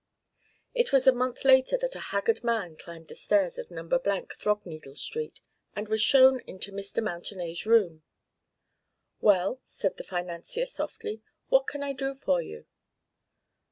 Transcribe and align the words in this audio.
It 0.73 0.91
was 0.91 1.05
a 1.05 1.11
month 1.13 1.45
later 1.45 1.77
that 1.77 1.95
a 1.95 1.99
haggard 2.09 2.43
man 2.43 2.75
climbed 2.75 3.09
the 3.09 3.13
stairs 3.15 3.59
of 3.59 3.69
No., 3.69 3.83
Throgneedle 3.87 4.95
Street, 4.97 5.41
and 5.75 5.87
was 5.89 6.01
shown 6.01 6.39
into 6.47 6.71
Mr. 6.71 7.03
Mountenay's 7.03 7.67
room. 7.67 8.01
"Well," 9.19 9.61
said 9.63 9.97
the 9.97 10.03
financier 10.03 10.65
softly, 10.65 11.21
"what 11.49 11.67
can 11.67 11.83
I 11.83 11.93
do 11.93 12.15
for 12.15 12.41
you?" 12.41 12.65